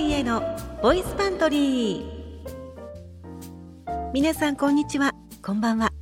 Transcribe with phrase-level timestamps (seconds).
[0.00, 0.42] 家の
[0.82, 2.10] ボイスパントリー。
[4.14, 5.12] 皆さんこんにちは。
[5.42, 5.92] こんばんは。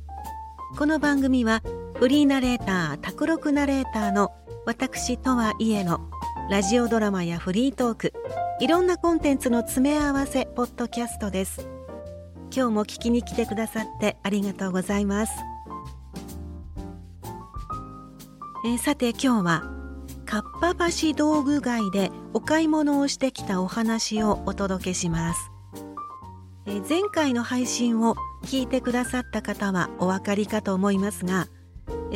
[0.77, 1.61] この番組は
[1.97, 4.31] フリーナレーター卓録ナレーターの
[4.65, 5.99] 私とはいえの
[6.49, 8.13] ラジオドラマやフリートーク
[8.61, 11.67] いろんなコンテンツの詰め合わせポッドキャストです。
[12.55, 15.33] 今日も聞きに来てくださってありがとうございます。
[18.65, 19.78] えー、さて今日は
[20.29, 25.51] かっぱ橋道具街でお買い物をしてきたお話をお届けします。
[26.67, 31.47] え前回の配信を聞いてくださった方はお分かりかと思いますが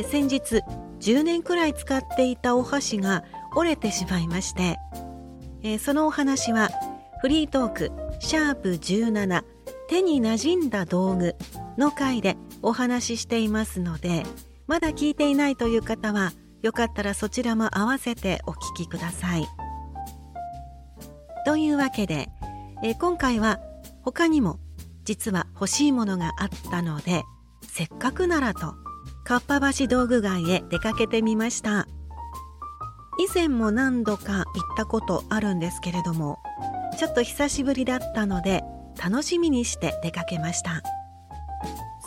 [0.08, 0.60] 先日
[1.00, 3.24] 10年くらい使っていたお箸が
[3.56, 4.76] 折れてしまいまして、
[5.64, 6.70] えそのお話は
[7.20, 7.90] フリートーク
[8.20, 9.42] シャープ17
[9.88, 11.34] 手に馴染んだ道具
[11.76, 14.22] の回でお話ししていますので
[14.68, 16.32] まだ聞いていないという方は
[16.64, 19.46] よかったらそちらも合わせてお聞きください。
[21.44, 22.30] というわけで、
[22.82, 23.60] え今回は
[24.00, 24.58] 他にも
[25.04, 27.22] 実は欲しいものがあったので
[27.68, 28.74] せっかくならと
[29.24, 31.86] かっぱ橋道具街へ出かけてみました。
[33.18, 36.38] 以前も何度か行ったことあるんですけれども
[36.98, 38.64] ちょっと久しぶりだったので
[39.00, 40.82] 楽しみにして出かけました。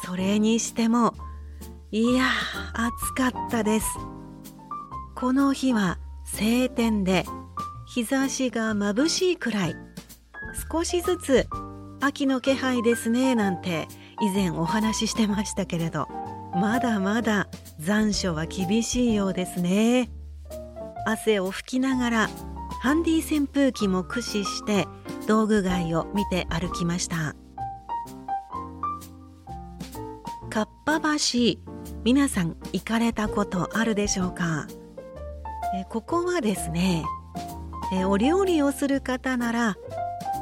[0.04, 1.14] それにしても
[1.92, 2.26] いや
[2.74, 3.88] 暑かったです。
[5.20, 7.26] この日は晴天で
[7.88, 9.76] 日差しが眩しいくらい。
[10.72, 11.48] 少しずつ
[12.00, 13.88] 秋の気配ですねなんて
[14.22, 16.08] 以前お話ししてましたけれど。
[16.54, 17.48] まだまだ
[17.80, 20.12] 残暑は厳しいようですね。
[21.08, 22.30] 汗を拭きながら
[22.84, 24.86] ハンディ扇風機も駆使して
[25.26, 27.36] 道具街を見て歩きました。
[30.52, 31.58] かっぱ橋
[32.04, 34.68] 皆さん行かれたことあるでしょうか？
[35.76, 37.04] えここはですね
[37.94, 39.76] えお料理をする方なら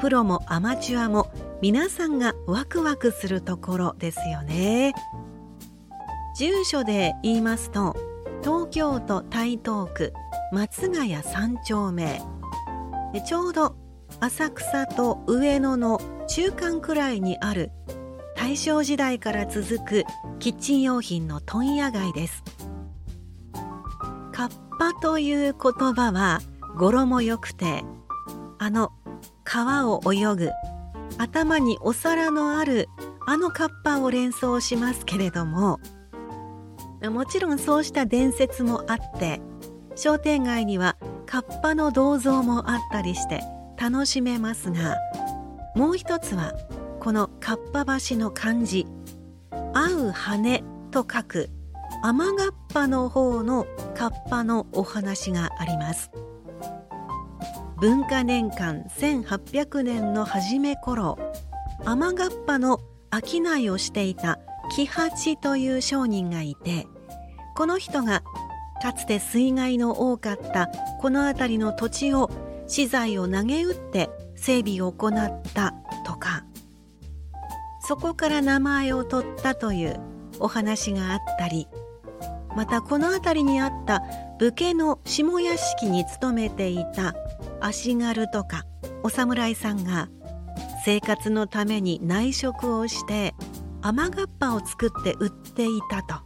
[0.01, 4.93] プロもアマチュアも皆さんがワクワクするところですよね。
[6.37, 7.95] 住所で言いますと
[8.43, 10.13] 東京都台東区
[10.51, 12.21] 松ヶ谷三丁目。
[13.25, 13.75] ちょうど
[14.19, 17.71] 浅草と上野の中間くらいにある
[18.35, 20.03] 大正時代から続く
[20.39, 22.43] キッチン用品の問屋街です。
[24.77, 26.41] カッパという言葉は
[26.77, 27.85] 語呂も良くて
[28.59, 28.91] あの
[29.45, 30.51] 川を泳ぐ
[31.17, 32.89] 頭にお皿のある
[33.25, 35.79] あのカッパを連想しますけれども
[37.09, 39.39] もちろんそうした伝説もあって
[39.95, 43.41] 商店街にはカッパの銅像もあったりして
[43.77, 44.97] 楽しめますが
[45.75, 46.53] もう一つは
[46.99, 48.85] このかっぱ橋の漢字
[49.73, 51.49] 「合う羽」と書く
[52.03, 56.11] 雨がっぱの方のカッパのお話があります。
[57.77, 61.17] 文化年間1800年の初め頃
[61.83, 62.79] 雨がっぱの
[63.11, 64.39] 商いをしていた
[64.75, 66.87] 喜八という商人がいて
[67.55, 68.23] この人が
[68.81, 70.67] かつて水害の多かった
[70.99, 72.31] この辺りの土地を
[72.67, 75.73] 資材を投げ打って整備を行った
[76.05, 76.45] とか
[77.81, 79.99] そこから名前を取ったという
[80.39, 81.67] お話があったり
[82.55, 84.01] またこの辺りにあった
[84.39, 87.15] 武家の下屋敷に勤めていた
[87.59, 88.63] 足軽とか
[89.03, 90.09] お侍さんが
[90.85, 93.33] 生活のために内職をして
[93.81, 96.21] 雨がっぱを作って売っていたと。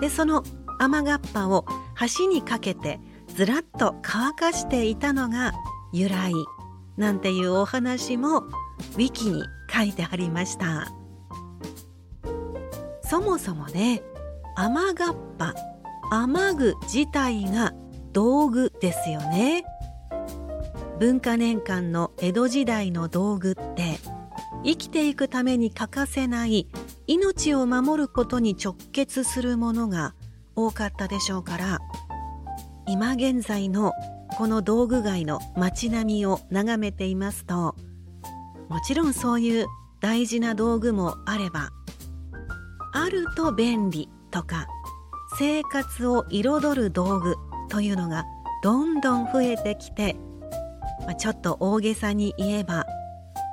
[0.00, 0.44] でその
[0.78, 1.64] 雨がっぱを
[2.18, 5.52] 橋にかけてずらっと乾かしていたのが
[5.92, 6.32] 由来
[6.96, 10.92] なんていうお話もウィキに書いてありました。
[13.02, 14.02] そもそもね
[14.58, 15.54] 雨がっぱ
[16.10, 17.74] 雨具自体が
[18.12, 19.64] 道具ですよね。
[20.98, 23.98] 文化年間の江戸時代の道具って
[24.64, 26.68] 生きていくために欠かせない
[27.06, 30.14] 命を守ることに直結するものが
[30.54, 31.80] 多かったでしょうから
[32.86, 33.92] 今現在の
[34.38, 37.76] この道具街の街並みを眺めていますと
[38.70, 39.66] もちろんそういう
[40.00, 41.70] 大事な道具もあれば
[42.94, 44.08] あると便利。
[44.30, 44.66] とか
[45.38, 47.36] 生活を彩る道具
[47.68, 48.24] というのが
[48.62, 50.16] どんどん増えてきて
[51.06, 52.84] ま、ちょっと大げさに言えば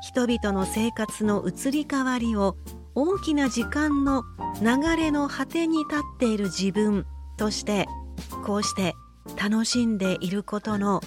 [0.01, 2.57] 人々の生活の移り変わりを
[2.95, 4.23] 大きな時間の
[4.61, 7.05] 流れの果てに立っている自分
[7.37, 7.87] として
[8.45, 8.93] こうして
[9.41, 11.01] 楽しんでいることの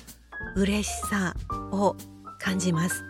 [0.56, 1.34] 嬉しさ
[1.72, 1.96] を
[2.40, 3.04] 感じます。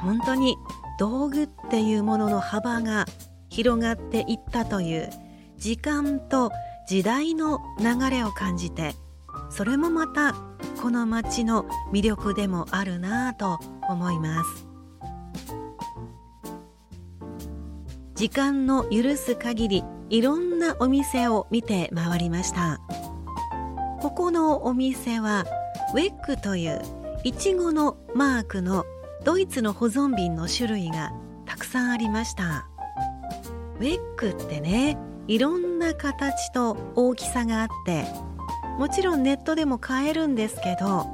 [0.00, 0.56] 本当に
[0.98, 3.06] 道具っていうものの幅が
[3.52, 5.10] 広がっていったという
[5.58, 6.50] 時間と
[6.88, 8.94] 時代の流れを感じて
[9.50, 10.34] それもまた
[10.80, 14.66] この町の魅力でもあるなぁと思います。
[18.14, 22.80] 時間の許す限りいろんなお店を見て回りました。
[24.00, 25.44] ここのお店は
[25.94, 26.80] ウェッグという
[27.24, 28.84] いちごのマークの
[29.24, 31.12] ドイツの保存瓶の種類が
[31.44, 32.71] たくさんありました。
[33.82, 34.96] ウェッグってね
[35.26, 38.04] いろんな形と大きさがあって
[38.78, 41.10] もちろんネットでも買えるんですけど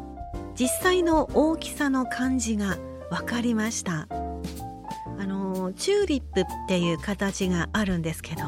[0.54, 2.76] 実際の大きさの感じが
[3.10, 4.06] 分かりました。
[4.10, 8.42] あのチューリップっていう形があるんですけど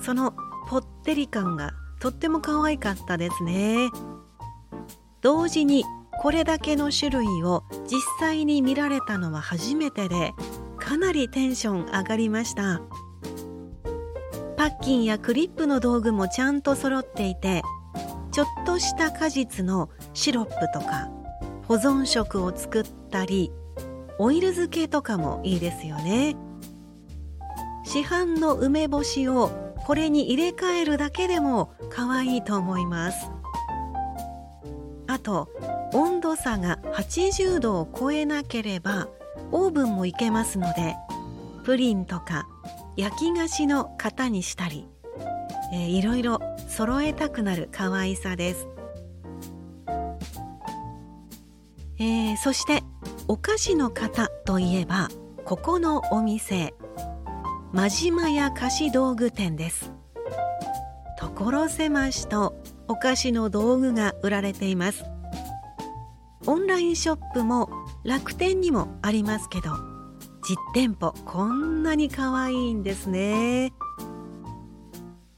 [0.00, 0.34] その
[0.68, 3.90] ぽってり感がとっても可愛かったですね。
[5.20, 5.84] 同時に
[6.22, 10.32] これだけの種類を実際に見られたのは初めてで
[10.78, 12.80] かなりテンション上がりました。
[14.62, 17.62] パッキンやクリップの道具もちゃんと揃っていて
[18.30, 21.10] ちょっとした果実のシロップとか
[21.66, 23.50] 保存食を作ったり
[24.20, 26.36] オイル漬けとかもいいですよね。
[27.82, 29.50] 市販の梅干しを
[29.84, 33.32] これに入れ替えるだけでも可愛いと思います。
[35.08, 35.48] あと
[35.92, 39.08] 温度差が80度を超えなければ
[39.50, 40.94] オーブンもいけますので
[41.64, 42.46] プリンとか
[42.96, 44.88] 焼き菓子の型にしたり、
[45.72, 48.68] えー、いろいろ揃えたくなる可愛さです、
[51.98, 52.82] えー、そして
[53.28, 55.08] お菓子の型といえば
[55.44, 56.74] ここのお店
[57.72, 59.92] 真島屋菓子道具店です。
[61.18, 62.54] 所狭しと
[62.88, 65.04] お菓子の道具が売られています。
[66.46, 67.70] オンラインショップも
[68.04, 69.91] 楽天にもありますけど
[70.42, 73.72] 実店舗こんなに可愛いんですね。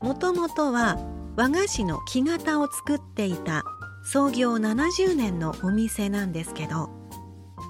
[0.01, 0.99] もともとは
[1.37, 3.65] 和菓子の木型を作っていた
[4.05, 6.91] 創業70年のお店なんですけど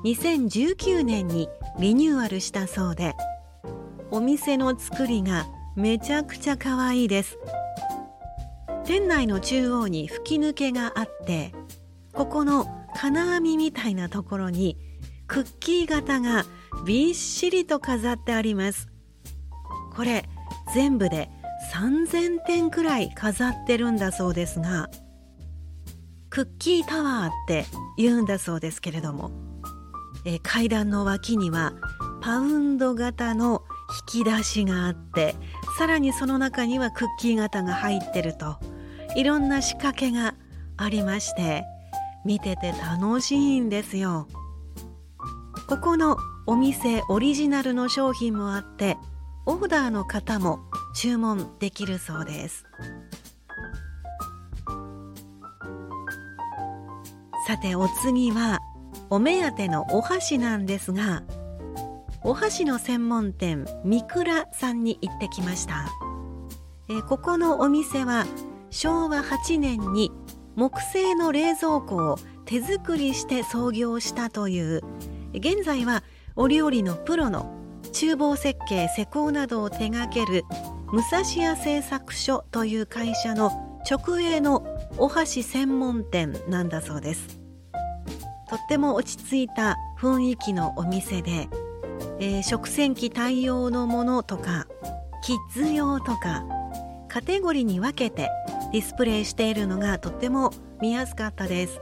[0.04, 1.48] 2019年に
[1.78, 3.14] リニューアルしたそうで
[4.10, 5.46] お店の作りが
[5.76, 7.38] めちゃくちゃ可愛いです。
[8.84, 11.52] 店内の中央に吹き抜けがあって
[12.12, 14.76] ここの金網みたいなところに
[15.26, 16.44] クッキー型が
[16.84, 18.88] びっしりと飾ってあります。
[19.94, 20.28] これ
[20.74, 21.30] 全部で
[21.72, 24.90] 3000点くらい飾ってるんだそうですが
[26.30, 27.64] クッキータワーって
[27.96, 29.30] 言うんだそうですけれども
[30.24, 31.74] え階段の脇には
[32.20, 33.62] パウンド型の
[34.16, 35.36] 引き出しがあって
[35.78, 38.58] さらにその中にはクッキー型が入ってると
[39.16, 40.34] いろんな仕掛けが
[40.76, 41.64] ありまして
[42.24, 44.26] 見てて楽しいんですよ。
[45.68, 48.96] ここのお店オリジナルの商品もあって
[49.46, 50.60] オーダーの方も
[50.94, 52.64] 注文できるそうです。
[57.46, 58.60] さてお次は
[59.10, 61.22] お目当てのお箸なんですが
[62.22, 65.86] お箸の専門店三倉さんに行ってきました、
[66.88, 68.24] えここのお店は
[68.70, 70.10] 昭和8年に
[70.56, 74.80] 木製の冷蔵庫を手作りして創業したという
[75.34, 76.02] 現在は
[76.36, 77.54] 折々のプロの
[77.92, 80.44] 厨房設計施工などを手掛ける
[80.90, 84.66] 武蔵屋製作所という会社の直営の
[84.98, 87.40] お箸専門店なんだそうです。
[88.48, 91.48] とっても落ち着いた雰囲気のお店で、
[92.18, 94.66] えー、食洗機対応のものとか
[95.22, 96.44] キッズ用とか
[97.08, 98.30] カテゴリーに分けて
[98.72, 101.80] ディスプレイしているのがとっても見やすかったです。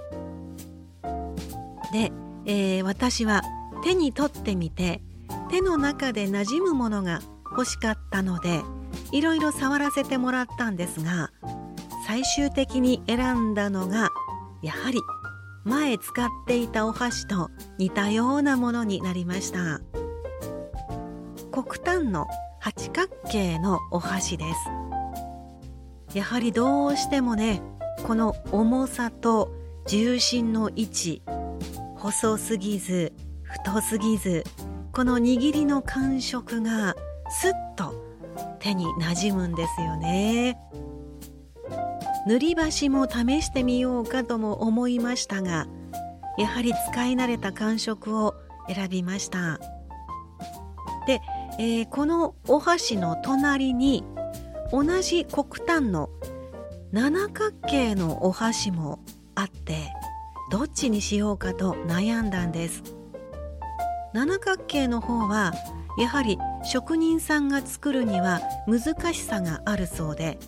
[1.93, 2.13] で、
[2.47, 3.43] えー、私は
[3.83, 5.03] 手に取ってみて
[5.51, 7.21] 手の中で馴染むものが
[7.51, 8.63] 欲しかったので
[9.13, 11.31] いろいろ触らせてもらったんですが
[12.07, 14.11] 最終的に選んだのが
[14.63, 15.01] やはり
[15.65, 19.81] 前使っていたお箸と似たようなものになりました。
[21.53, 22.27] 黒炭の
[22.59, 24.45] 八角形のお箸で
[26.11, 26.17] す。
[26.17, 27.63] やはりどうしてもね
[28.07, 29.53] この重さと
[29.87, 31.23] 重心の位置
[31.97, 33.13] 細すぎず
[33.53, 34.45] 太すぎず
[34.93, 36.97] この握りの感触が
[37.29, 37.95] スッと
[38.61, 40.59] 手になじむんですよね。
[42.27, 45.67] 塗り箸も試してみようかとも思いましたが
[46.39, 48.35] やはり使い慣れた感触を
[48.69, 49.59] 選びました。
[51.07, 51.21] で、
[51.59, 54.05] えー、このお箸の隣に
[54.71, 56.09] 同じ黒炭の
[56.93, 59.01] 七角形のお箸も
[59.35, 59.93] あって
[60.51, 63.02] どっちにしようかと悩んだんです。
[64.15, 65.53] 七角形の方は
[65.99, 70.39] やはり職人さんが作るには難しさがあるそうで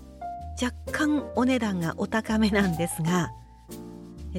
[0.63, 3.33] 若干お値段がお高めなんですが、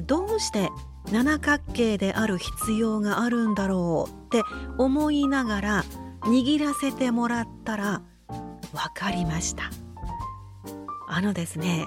[0.06, 0.70] どうして
[1.12, 4.42] 七角形である必要があるんだろうって
[4.78, 5.84] 思いながら
[6.22, 9.70] 握らせてもらったら分かりました。
[11.08, 11.84] あのですね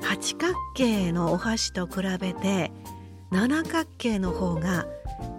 [0.00, 2.70] 八角形のお箸と比べて
[3.30, 4.86] 七角形の方が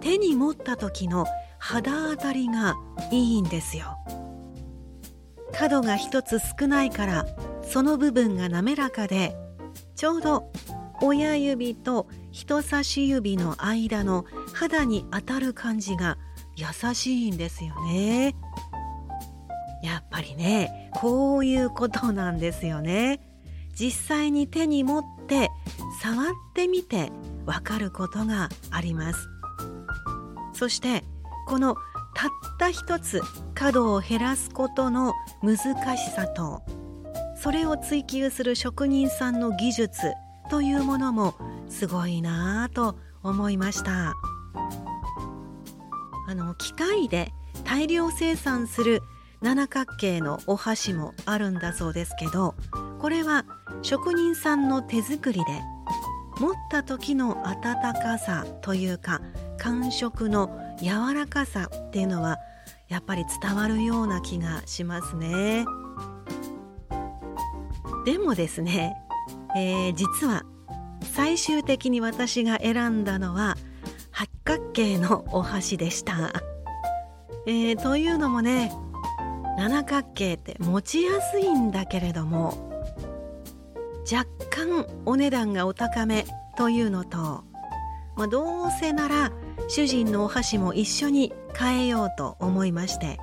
[0.00, 1.26] 手に持った時の
[1.58, 2.76] 肌当たりが
[3.10, 3.98] いいんですよ。
[5.52, 7.26] 角が一つ少ないから
[7.62, 9.36] その部分が滑らかで
[9.94, 10.50] ちょうど
[11.00, 16.18] 親指と人差し指の間の肌に当たる感じが
[16.56, 18.34] 優しいんですよね。
[19.82, 23.20] やっぱりねこういうことなんですよね。
[23.74, 25.50] 実際に手に持って
[26.00, 27.10] 触ってみて
[27.44, 29.33] わかることがあります。
[30.54, 31.04] そして
[31.46, 31.76] この
[32.14, 33.20] たった一つ
[33.54, 36.62] 角を減らすことの難しさと
[37.36, 40.12] それを追求する職人さんの技術
[40.50, 41.34] というものも
[41.68, 44.14] すごいなぁと思いました。
[46.26, 47.32] あの機械で
[47.64, 49.02] 大量生産する
[49.42, 52.54] 七角形のお箸もあるんだそうですけど
[52.98, 53.44] これは
[53.82, 55.44] 職人さんの手作りで
[56.40, 59.20] 持った時の温かさというか
[59.64, 62.36] 感触の柔らかさっていうのは
[62.86, 65.64] やっぱり伝わるような気がしますね。
[68.04, 68.94] でもですね、
[69.56, 70.42] えー、実は
[71.00, 73.56] 最終的に私が選んだのは
[74.10, 76.30] 八角形のお箸でした、
[77.46, 78.70] えー、というのもね
[79.56, 82.82] 七角形って持ちやすいんだけれども
[84.12, 86.26] 若干お値段がお高め
[86.58, 87.44] というのと、
[88.16, 89.32] まあ、どうせなら
[89.68, 93.18] 主人のお箸も一緒に変えようと思いまして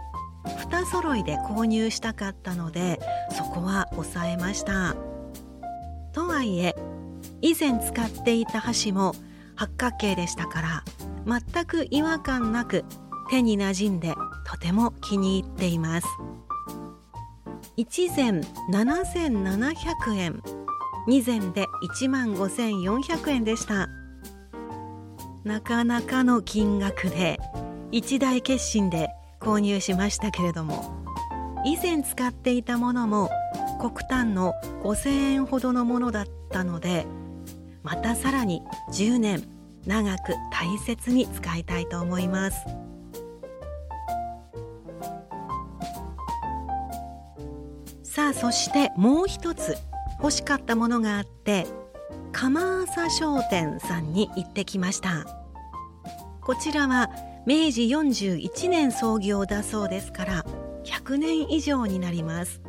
[0.45, 2.99] 2揃いで購入したかったので
[3.31, 4.95] そこは抑えました。
[6.13, 6.75] とはいえ
[7.41, 9.13] 以前使っていた箸も
[9.55, 10.83] 八角形でしたから
[11.25, 12.83] 全く違和感なく
[13.29, 14.13] 手に馴染んで
[14.45, 16.07] とても気に入っています。
[17.77, 20.43] 1膳7700円
[21.07, 21.65] 2膳で
[21.97, 23.87] 1万5400円でした。
[25.43, 27.39] なかなかの金額で
[27.91, 31.03] 一大決心で購入しましたけれども
[31.65, 33.29] 以前使っていたものも
[33.79, 37.05] 黒炭の5000円ほどのものだったので
[37.81, 39.43] またさらに10年
[39.87, 42.57] 長く大切に使いたいと思います。
[48.03, 49.77] さあそしてもう一つ
[50.19, 51.65] 欲しかったものがあって
[52.41, 55.27] 釜朝商店さんに行ってきました。
[56.41, 57.11] こちらは
[57.45, 60.45] 明治41年創業だそうですから
[60.83, 62.63] 100年以上になります。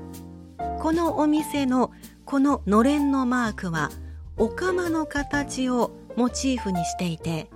[0.79, 1.91] このお店の
[2.26, 3.88] こののれんのマークは
[4.37, 7.49] お釜の形をモチーフにしていて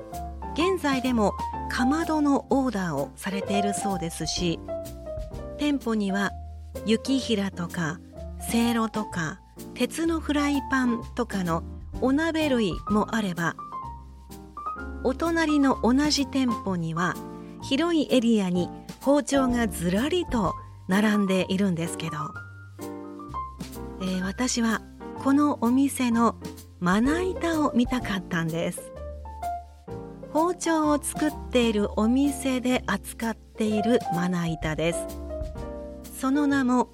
[0.55, 1.35] 現在でも
[1.71, 4.59] かまどのオーダーをされているそうですし
[5.59, 6.31] 店舗には
[6.87, 8.01] 雪平とか
[8.41, 9.39] せいろとか
[9.75, 11.63] 鉄のフライパンとかの
[12.01, 13.57] お鍋類もあれば
[15.05, 17.15] お隣の同じ店舗には
[17.63, 18.69] 広いエリアに
[19.01, 20.55] 包丁がずらりと
[20.89, 22.17] 並んでいるんですけど、
[24.01, 24.83] えー、私は
[25.23, 26.37] このお店の
[26.81, 28.93] まな板を見たかったんです。
[30.33, 35.07] 包丁を作っているお店で扱っているまな板です。
[36.21, 36.91] その名も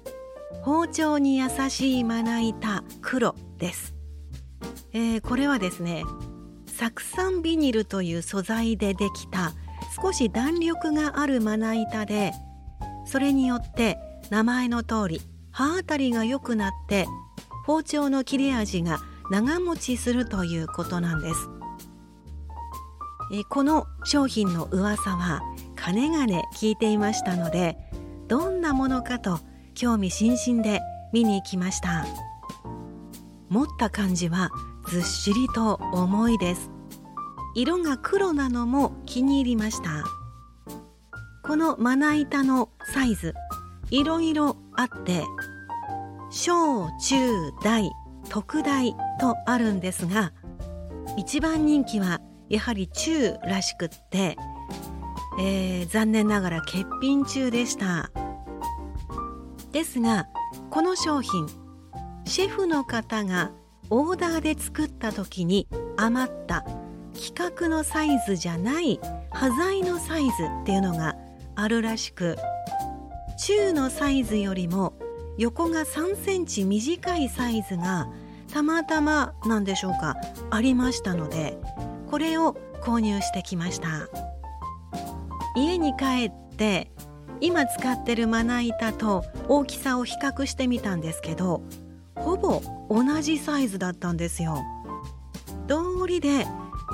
[0.61, 3.92] 包丁に優しいまな板黒です、
[4.93, 6.03] えー、これはですね
[6.67, 9.53] 酢酸ビニルという素材でできた
[10.01, 12.31] 少し弾力があるまな板で
[13.05, 13.97] それによって
[14.29, 15.21] 名前の通り
[15.51, 17.07] 刃当たりが良くなって
[17.65, 21.49] 包丁の切れ味が長持ちするということなんです。
[23.31, 25.41] えこの商品の噂は
[25.75, 27.77] かねがね聞いていましたので
[28.27, 29.39] どんなものかと
[29.73, 30.81] 興味津々で
[31.13, 32.05] 見に行きました。
[33.49, 34.51] 持った感じは
[34.87, 36.71] ずっしりと重いです。
[37.55, 40.03] 色が黒なのも気に入りました。
[41.43, 43.33] このまな板のサイズ
[43.91, 45.23] いろいろあって
[46.31, 47.91] 小中大
[48.29, 50.31] 特大とあるんですが
[51.17, 54.37] 一番人気はやはり中らしくって、
[55.39, 58.09] えー、残念ながら欠品中でした。
[59.71, 60.27] ですが
[60.69, 61.47] この商品
[62.25, 63.51] シェフの方が
[63.89, 66.65] オーダーで作った時に余った
[67.13, 68.99] 規格のサイズじゃない
[69.31, 70.29] 端材のサイズ
[70.61, 71.15] っていうのが
[71.55, 72.37] あるらしく
[73.37, 74.93] 中のサイズよりも
[75.37, 78.07] 横が3センチ短いサイズが
[78.51, 80.15] たまたまなんでしょうか
[80.51, 81.57] ありましたので
[82.09, 84.07] これを購入してきました。
[85.55, 86.91] 家に帰って
[87.39, 91.61] 今使ってるまな板と大きさを比較してみたんですけど
[92.15, 94.57] ほぼ同じサイズだったんですよ。
[95.67, 96.45] 道理で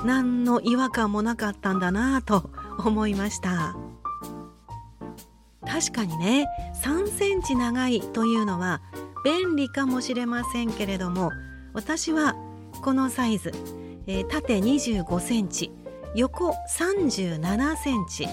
[0.04, 2.50] 何の違和感もなかったんだなぁと
[2.84, 3.76] 思いました。
[5.66, 6.46] 確かにね
[6.82, 8.80] 3センチ長いというのは
[9.24, 11.30] 便利かもしれませんけれども
[11.72, 12.34] 私は
[12.82, 13.52] このサイズ、
[14.06, 15.70] えー、縦25センチ
[16.14, 18.26] 横37センチ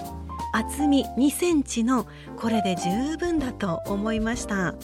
[0.52, 4.74] 厚み2センチのこれで十分だと思いました。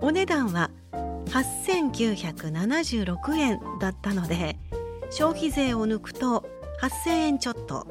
[0.00, 0.70] お値段は
[1.26, 4.58] 8976円だったので
[5.10, 6.44] 消費税を抜くと
[6.80, 7.86] 8000円ちょっと。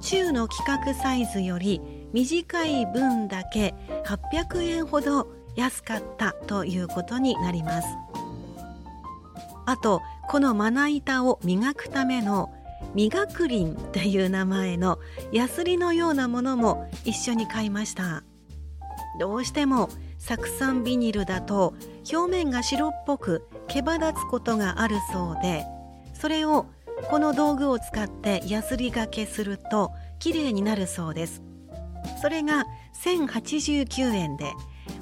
[0.00, 1.80] 中の規格サイズより
[2.12, 7.88] 短い分だけ800円ほど安かったということになります。
[9.64, 12.52] あとこのまな板を磨くための
[12.94, 14.98] 磨くりんという名前の
[15.32, 18.22] ヤスリのようなものも一緒に買いました。
[19.18, 19.88] どうしても
[20.26, 21.74] 酢酸ビニルだと
[22.12, 25.64] 表面が白っぽく毛羽立つことがあるそうで
[26.14, 26.66] それを
[27.10, 31.42] この道具を使ってヤスリがけすると綺麗になるそうです。
[32.20, 32.64] それが
[33.04, 34.52] 1089円で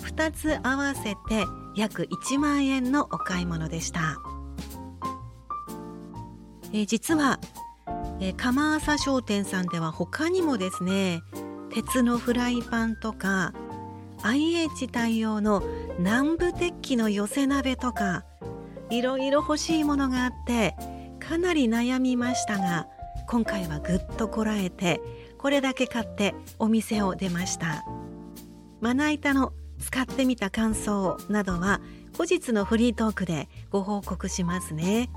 [0.00, 1.44] 2つ合わせて
[1.76, 4.18] 約1万円のお買い物でした。
[6.72, 7.38] え実は
[8.20, 11.22] え釜浅商店さんでは他にもですね
[11.70, 13.52] 鉄のフライパンとか
[14.24, 15.62] IH 対応の
[15.98, 18.24] 南部鉄器の寄せ鍋とか
[18.88, 20.74] いろいろ欲しいものがあって
[21.20, 22.88] かなり悩みましたが
[23.28, 25.00] 今回はぐっとこらえて
[25.38, 27.84] これだけ買ってお店を出ました
[28.80, 31.82] まな板の使ってみた感想などは
[32.16, 35.10] 後日のフリートークでご報告しますね。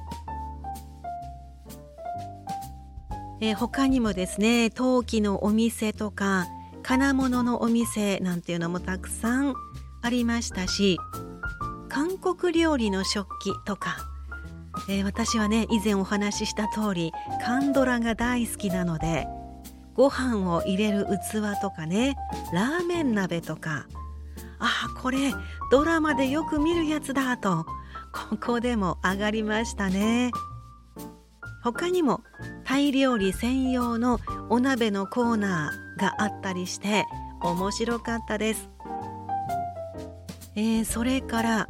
[3.40, 6.48] えー、他にもですね陶器のお店とか
[6.88, 9.56] 金物のお店なんていうのもたくさん
[10.02, 10.98] ありましたし
[11.90, 13.98] 韓国料理の食器とか、
[14.88, 17.12] えー、私はね以前お話しした通り
[17.44, 19.28] カンドラが大好きなので
[19.96, 22.16] ご飯を入れる器とかね
[22.54, 23.86] ラーメン鍋とか
[24.58, 25.34] あこれ
[25.70, 27.66] ドラマでよく見るやつだと
[28.14, 30.32] ここでも上がりましたね。
[31.64, 32.22] 他にも
[32.64, 34.20] タイ料理専用の
[34.50, 37.06] お鍋のコーナーがあったりして
[37.42, 38.70] 面白かったです、
[40.56, 41.70] えー、それから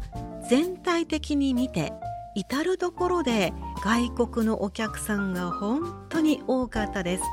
[0.50, 1.94] 全体的に見て
[2.36, 3.52] 至る所で
[3.84, 7.24] 外国のお客さんが本当に多かったです。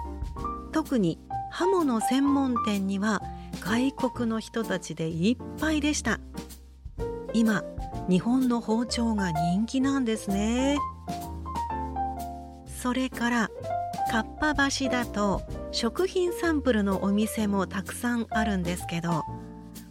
[0.73, 1.19] 特に
[1.51, 3.23] 刃物専門店には
[3.61, 6.21] 外国の人たちでいっぱいでした。
[7.35, 7.63] 今
[8.09, 10.79] 日本の包丁が人気なんですね。
[12.67, 13.51] それから
[14.11, 15.43] かっぱ橋だと
[15.75, 19.25] 食品サンプルのお店もたくさんあるんですけど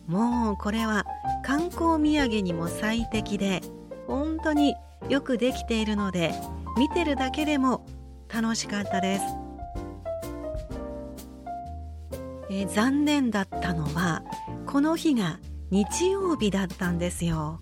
[0.07, 1.05] もうこれは
[1.43, 3.59] 観光土産にも最適で
[4.07, 4.75] 本当に
[5.09, 6.33] よくできているので
[6.77, 7.85] 見てるだけでも
[8.33, 9.23] 楽しかったです、
[12.49, 14.23] え残念だったのは
[14.65, 17.59] この日が日曜日だったんですよ。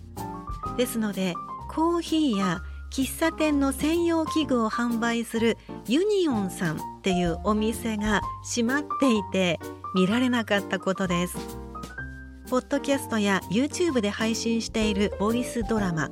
[0.76, 1.34] ですので
[1.68, 5.58] コーヒーや喫茶店の専用器具を販売する
[5.88, 9.58] ユニオンさんっていうお店が閉まっていて
[9.92, 11.36] 見られなかったことです。
[12.48, 16.10] ポッドキャストや YouTube で配信しているボイスドラマ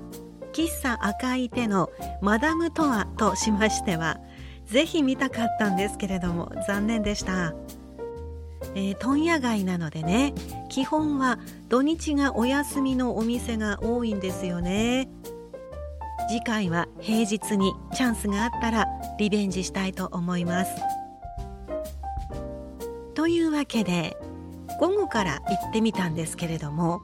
[0.52, 1.90] 喫茶赤い手の
[2.22, 4.18] マダムとはとしましては
[4.64, 7.54] ぜひ見たかったんですけれども残念でした、
[8.74, 10.32] えー、問屋街なのでね
[10.70, 15.10] 基本は土日がお休みのお店が多いんですよね。
[16.28, 18.86] 次回は平日にチャンスがあったら
[19.18, 20.72] リベンジしたいと思います。
[23.14, 24.16] というわけで
[24.78, 27.02] 午後から行ってみたんですけれども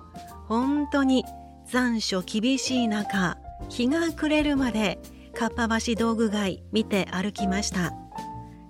[0.49, 1.25] 本当に
[1.67, 3.37] 残暑厳しい中
[3.69, 4.99] 日が暮れるまで
[5.35, 7.93] かっぱ橋道具街見て歩きました。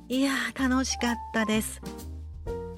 [0.09, 1.81] いや楽しかったです。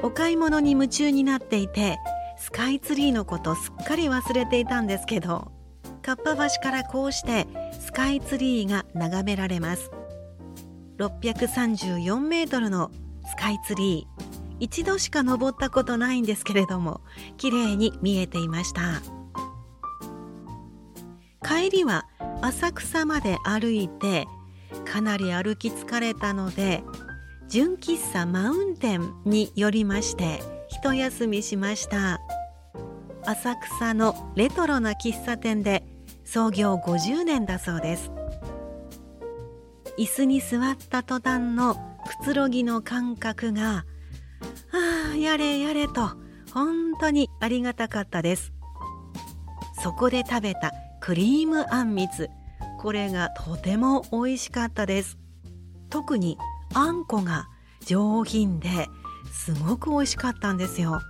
[0.02, 1.98] お買い物に夢中になっていて
[2.36, 5.50] スカイツリーのことすっかり忘れていたんですけど
[5.98, 7.46] かっぱ橋からこうして
[7.80, 9.90] スカイツリーが眺められます。
[10.98, 12.90] 634メートルの
[13.26, 14.38] スカイツリー。
[14.60, 17.00] 一度しか登ったことないんですけれども
[17.36, 19.00] 綺麗に見えていました。
[21.46, 22.06] 帰りは
[22.42, 24.26] 浅草まで歩いて
[24.84, 26.82] かなり歩き疲れたので
[27.48, 32.17] 純喫茶マウンテンに寄りまして一休みしました。
[33.28, 35.84] 浅草のレトロな喫茶店で
[36.24, 38.10] 創業50年だそうです。
[39.98, 43.84] 椅子に座った途端のくつろぎの感覚が
[44.72, 46.12] ああやれやれと
[46.54, 48.54] 本当にありがたかったです。
[49.82, 52.30] そこで食べたクリームあんみつ。
[52.80, 55.18] これがとても美味しかったです。
[55.90, 56.38] 特に
[56.72, 57.50] あんこが
[57.84, 58.86] 上品で
[59.30, 61.02] すごく美味しかったんですよ。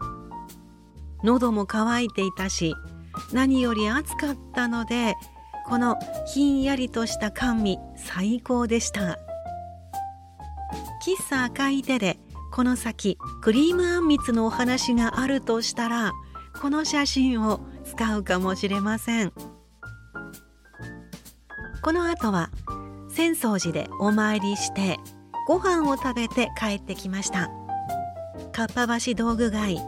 [1.22, 2.74] 喉も渇いていたし
[3.33, 5.14] 何より暑かったので
[5.66, 5.98] この
[6.33, 9.18] ひんやりとした甘味最高でした。
[11.04, 12.18] 喫茶赤い手で
[12.52, 16.12] この先クリームあんみつのお話があるとしたら
[16.61, 19.33] この写真を使うかもしれません。
[21.83, 22.50] この後は
[23.11, 24.98] 浅草寺でお参りして
[25.46, 27.50] ご飯を食べて帰ってきました。
[28.52, 29.78] かっぱ橋道具街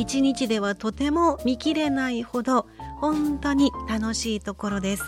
[0.00, 2.66] 一日ではとても見きれないほど
[3.02, 5.02] 本当に楽しいところです。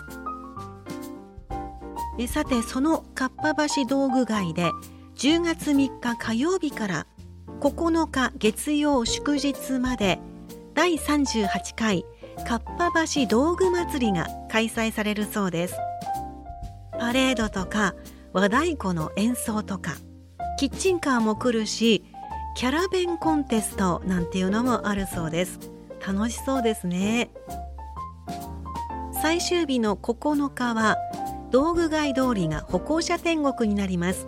[2.19, 4.69] えさてそのかっぱ橋道具街で
[5.15, 7.07] 10月3日火曜日から
[7.59, 10.19] 9日月曜祝日まで
[10.75, 12.05] 第38回
[12.47, 15.75] かっぱ橋道具祭りが開催されるそうです。
[16.99, 17.95] パレードとか
[18.31, 19.95] 和太鼓の演奏とか
[20.59, 22.03] キッチンカーも来るし
[22.55, 25.59] キャラ弁コンテストなんていうのもあるそうです。
[26.05, 27.31] 楽しそうですね。
[29.21, 30.97] 最終日の9日は
[31.49, 34.27] 道具街通りが歩行者天国になります。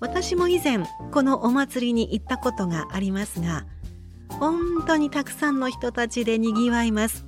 [0.00, 0.78] 私も以前
[1.12, 3.64] このお祭りに行ったことがありますが
[4.28, 7.24] 本当にたくさんの人たちでにぎわいます。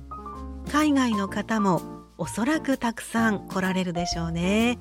[0.71, 1.81] 海外の方も
[2.17, 4.77] おそらくたくさん来られるでしょうね。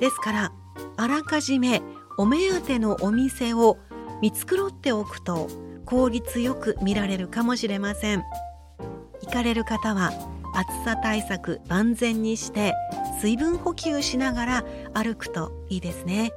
[0.00, 0.52] ですから
[0.96, 1.82] あらかじめ
[2.16, 3.78] お目当てのお店を
[4.20, 5.48] 見繕っておくと
[5.84, 8.24] 効率よく見られるかもしれません
[9.22, 10.12] 行かれる方は
[10.54, 12.74] 暑さ対策万全にして
[13.20, 16.32] 水分補給しながら歩くといいですね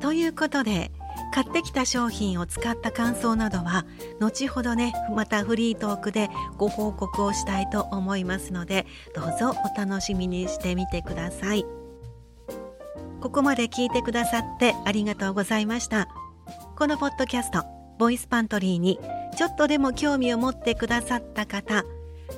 [0.00, 0.90] ということで
[1.34, 3.84] 買ってきた商品を使った感想などは
[4.20, 11.75] 後ほどねまたフリートークでご報告をしたいと思いますのでどうぞお楽しみにしてみてください。
[13.20, 16.08] ここまで聞いてくださってありがとうございました。
[16.76, 17.64] このポッドキャスト
[17.98, 19.00] ボイスパントリーに
[19.36, 21.84] ちょっとでも興味を持ってくださった方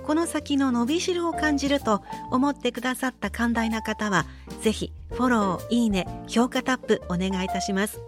[0.05, 4.27] この先の伸びしろを感じると思ってくださった寛大な方は
[4.63, 8.01] ぜひフォローいいね評価タップお願いいたします。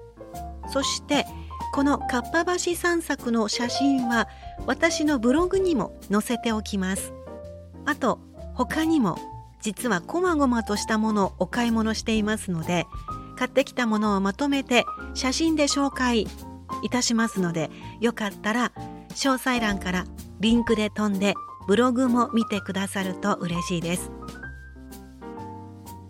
[0.73, 1.27] そして
[1.73, 4.29] このかっぱ橋散策の写真は
[4.67, 7.13] 私のブログにも載せておきます。
[7.87, 8.21] あと
[8.55, 9.19] 他にも
[9.63, 12.87] 実はこまごまとしたものをお買い物していますので
[13.37, 16.27] 買ってきたものをまとめて写真で紹介
[16.83, 17.71] いたしますので
[18.01, 18.73] よかったら
[19.11, 20.07] 詳細欄から
[20.41, 21.35] リンクで飛んで
[21.67, 24.11] ブログも見てくださると嬉しいです。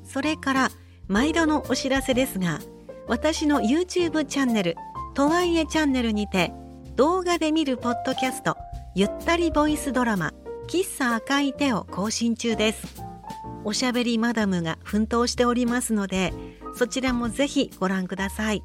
[0.05, 0.71] それから
[1.07, 2.59] 毎度のお知らせですが
[3.07, 4.77] 私の YouTube チャンネル
[5.15, 6.53] とはいえチャンネルにて
[6.97, 8.57] 動画で見るポッドキャスト
[8.95, 10.33] ゆったりボイスドラマ
[10.69, 13.10] 喫茶赤い手を更新中です。
[13.65, 16.33] おしゃべりマダムが奮闘しておりますので
[16.75, 18.63] そちらもぜひご覧ください。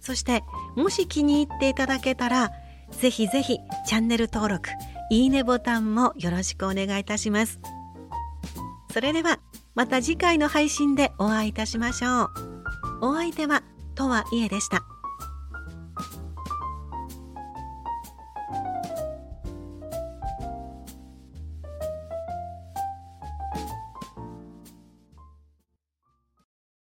[0.00, 0.42] そして
[0.76, 2.50] もし気に入っていただけたら
[2.92, 4.70] ぜひぜひチャンネル登録
[5.10, 7.58] いいねボタンもよろしくお願いいたします。
[8.92, 9.40] それでは
[9.74, 12.30] また次回の配信でお会いいたしましょう。
[13.00, 13.62] お相手は
[13.94, 14.97] とはいえでした。